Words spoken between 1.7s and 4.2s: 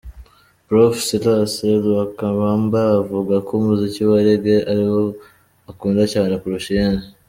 Lwakabamba avuga ko umuziki wa